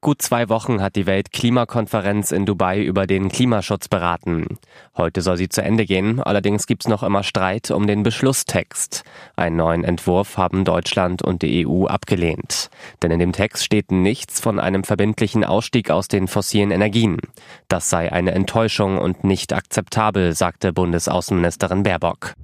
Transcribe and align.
Gut 0.00 0.22
zwei 0.22 0.48
Wochen 0.48 0.80
hat 0.80 0.94
die 0.94 1.06
Weltklimakonferenz 1.06 2.30
in 2.30 2.46
Dubai 2.46 2.80
über 2.80 3.08
den 3.08 3.30
Klimaschutz 3.30 3.88
beraten. 3.88 4.46
Heute 4.96 5.22
soll 5.22 5.36
sie 5.36 5.48
zu 5.48 5.60
Ende 5.60 5.86
gehen, 5.86 6.22
allerdings 6.22 6.68
gibt's 6.68 6.86
noch 6.86 7.02
immer 7.02 7.24
Streit 7.24 7.72
um 7.72 7.88
den 7.88 8.04
Beschlusstext. 8.04 9.02
Einen 9.34 9.56
neuen 9.56 9.82
Entwurf 9.82 10.36
haben 10.36 10.64
Deutschland 10.64 11.22
und 11.22 11.42
die 11.42 11.66
EU 11.66 11.86
abgelehnt. 11.86 12.70
Denn 13.02 13.10
in 13.10 13.18
dem 13.18 13.32
Text 13.32 13.64
steht 13.64 13.90
nichts 13.90 14.38
von 14.38 14.60
einem 14.60 14.84
verbindlichen 14.84 15.42
Ausstieg 15.42 15.90
aus 15.90 16.06
den 16.06 16.28
fossilen 16.28 16.70
Energien. 16.70 17.16
Das 17.66 17.90
sei 17.90 18.12
eine 18.12 18.30
Enttäuschung 18.30 18.98
und 18.98 19.24
nicht 19.24 19.52
akzeptabel, 19.52 20.32
sagte 20.32 20.72
Bundesaußenministerin 20.72 21.82
Baerbock. 21.82 22.34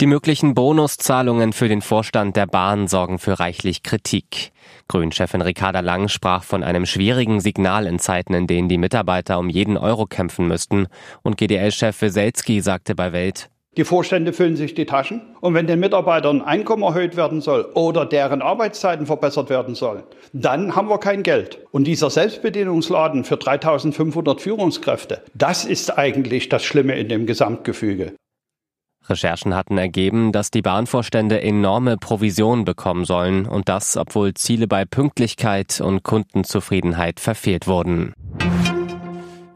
Die 0.00 0.06
möglichen 0.06 0.54
Bonuszahlungen 0.54 1.52
für 1.52 1.68
den 1.68 1.82
Vorstand 1.82 2.36
der 2.36 2.46
Bahn 2.46 2.86
sorgen 2.86 3.18
für 3.18 3.40
reichlich 3.40 3.82
Kritik. 3.82 4.52
Grünchefin 4.86 5.42
Ricarda 5.42 5.80
Lang 5.80 6.06
sprach 6.06 6.44
von 6.44 6.62
einem 6.62 6.86
schwierigen 6.86 7.40
Signal 7.40 7.84
in 7.84 7.98
Zeiten, 7.98 8.32
in 8.32 8.46
denen 8.46 8.68
die 8.68 8.78
Mitarbeiter 8.78 9.40
um 9.40 9.48
jeden 9.48 9.76
Euro 9.76 10.06
kämpfen 10.06 10.46
müssten. 10.46 10.86
Und 11.22 11.36
GDL-Chef 11.36 12.00
Weselski 12.00 12.60
sagte 12.60 12.94
bei 12.94 13.12
Welt, 13.12 13.50
die 13.76 13.84
Vorstände 13.84 14.32
füllen 14.32 14.54
sich 14.54 14.74
die 14.74 14.86
Taschen. 14.86 15.20
Und 15.40 15.54
wenn 15.54 15.66
den 15.66 15.80
Mitarbeitern 15.80 16.42
Einkommen 16.42 16.84
erhöht 16.84 17.16
werden 17.16 17.40
soll 17.40 17.64
oder 17.74 18.06
deren 18.06 18.40
Arbeitszeiten 18.40 19.06
verbessert 19.06 19.50
werden 19.50 19.74
sollen, 19.74 20.04
dann 20.32 20.76
haben 20.76 20.88
wir 20.88 20.98
kein 20.98 21.24
Geld. 21.24 21.66
Und 21.72 21.88
dieser 21.88 22.10
Selbstbedienungsladen 22.10 23.24
für 23.24 23.36
3500 23.36 24.40
Führungskräfte, 24.40 25.22
das 25.34 25.64
ist 25.64 25.98
eigentlich 25.98 26.48
das 26.48 26.64
Schlimme 26.64 26.96
in 26.96 27.08
dem 27.08 27.26
Gesamtgefüge. 27.26 28.14
Recherchen 29.10 29.54
hatten 29.54 29.78
ergeben, 29.78 30.32
dass 30.32 30.50
die 30.50 30.62
Bahnvorstände 30.62 31.40
enorme 31.40 31.96
Provisionen 31.96 32.64
bekommen 32.64 33.04
sollen 33.04 33.46
und 33.46 33.68
das, 33.68 33.96
obwohl 33.96 34.34
Ziele 34.34 34.66
bei 34.66 34.84
Pünktlichkeit 34.84 35.80
und 35.80 36.02
Kundenzufriedenheit 36.02 37.20
verfehlt 37.20 37.66
wurden. 37.66 38.14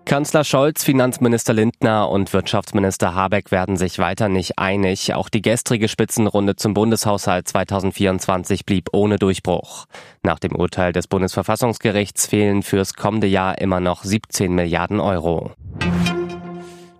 Kanzler 0.04 0.44
Scholz, 0.44 0.84
Finanzminister 0.84 1.54
Lindner 1.54 2.10
und 2.10 2.34
Wirtschaftsminister 2.34 3.14
Habeck 3.14 3.50
werden 3.50 3.78
sich 3.78 3.98
weiter 3.98 4.28
nicht 4.28 4.58
einig. 4.58 5.14
Auch 5.14 5.30
die 5.30 5.40
gestrige 5.40 5.88
Spitzenrunde 5.88 6.54
zum 6.54 6.74
Bundeshaushalt 6.74 7.48
2024 7.48 8.66
blieb 8.66 8.88
ohne 8.92 9.16
Durchbruch. 9.16 9.86
Nach 10.22 10.38
dem 10.38 10.54
Urteil 10.54 10.92
des 10.92 11.06
Bundesverfassungsgerichts 11.06 12.26
fehlen 12.26 12.62
fürs 12.62 12.92
kommende 12.92 13.26
Jahr 13.26 13.58
immer 13.58 13.80
noch 13.80 14.04
17 14.04 14.54
Milliarden 14.54 15.00
Euro. 15.00 15.52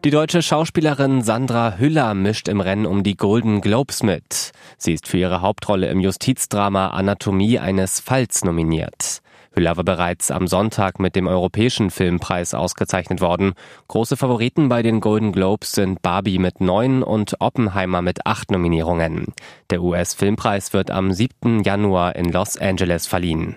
Die 0.05 0.11
deutsche 0.11 0.43
Schauspielerin 0.43 1.23
Sandra 1.23 1.77
Hüller 1.79 2.15
mischt 2.15 2.49
im 2.49 2.61
Rennen 2.61 2.87
um 2.87 3.05
die 3.05 3.17
Golden 3.17 3.61
Globes 3.61 4.03
mit. 4.03 4.51
Sie 4.77 4.95
ist 4.95 5.07
für 5.07 5.19
ihre 5.19 5.43
Hauptrolle 5.43 5.87
im 5.91 6.01
Justizdrama 6.01 6.89
Anatomie 6.89 7.61
eines 7.61 8.01
Falls 8.01 8.43
nominiert. 8.43 9.21
Hüller 9.53 9.77
war 9.77 9.85
bereits 9.85 10.33
am 10.33 10.49
Sonntag 10.49 10.99
mit 10.99 11.15
dem 11.15 11.29
Europäischen 11.29 11.91
Filmpreis 11.91 12.53
ausgezeichnet 12.53 13.21
worden. 13.21 13.53
Große 13.87 14.17
Favoriten 14.17 14.69
bei 14.69 14.83
den 14.83 15.01
Golden 15.01 15.31
Globes 15.31 15.71
sind 15.71 16.03
Barbie 16.03 16.41
mit 16.41 16.61
neun 16.61 17.05
und 17.05 17.37
Oppenheimer 17.39 18.03
mit 18.03 18.27
acht 18.27 18.51
Nominierungen. 18.51 19.27
Der 19.71 19.83
US-Filmpreis 19.83 20.73
wird 20.73 20.91
am 20.91 21.13
7. 21.13 21.63
Januar 21.63 22.17
in 22.17 22.33
Los 22.33 22.57
Angeles 22.57 23.07
verliehen. 23.07 23.55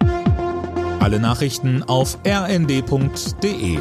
Alle 0.99 1.19
Nachrichten 1.19 1.81
auf 1.81 2.19
rnd.de 2.23 3.79